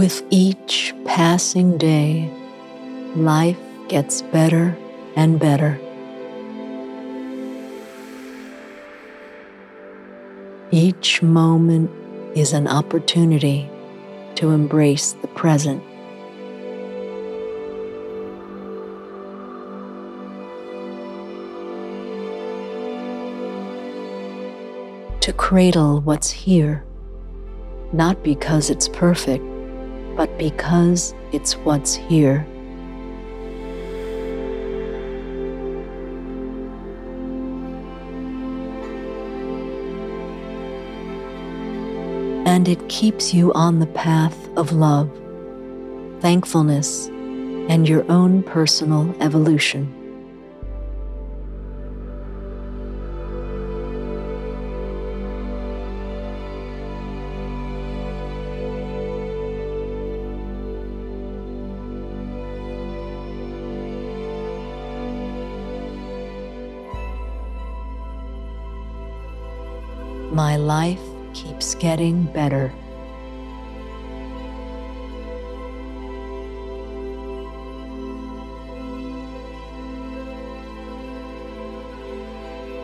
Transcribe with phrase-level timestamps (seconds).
[0.00, 2.32] With each passing day,
[3.14, 4.74] life gets better
[5.14, 5.78] and better.
[10.70, 11.90] Each moment
[12.34, 13.68] is an opportunity
[14.36, 15.82] to embrace the present.
[25.20, 26.86] To cradle what's here,
[27.92, 29.44] not because it's perfect
[30.20, 32.46] but because it's what's here.
[42.44, 45.10] And it keeps you on the path of love,
[46.20, 49.99] thankfulness, and your own personal evolution.
[70.32, 71.02] My life
[71.34, 72.72] keeps getting better.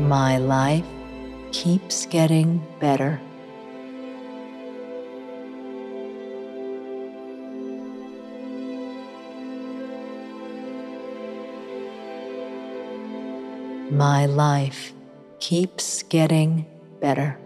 [0.00, 0.84] My life
[1.52, 3.20] keeps getting better.
[13.92, 14.92] My life
[15.38, 16.66] keeps getting
[17.06, 17.45] better.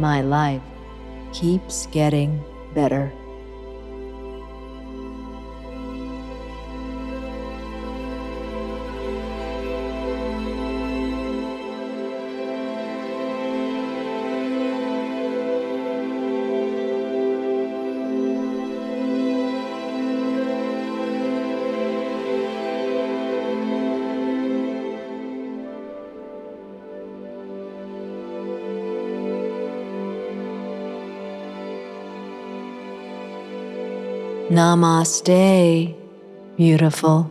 [0.00, 0.62] My life
[1.32, 2.42] keeps getting
[2.74, 3.12] better.
[34.50, 35.94] Namaste,
[36.56, 37.30] beautiful.